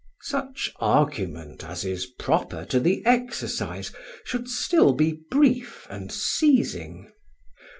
[0.23, 3.93] Such argument as is proper to the exercise
[4.23, 7.11] should still be brief and seizing.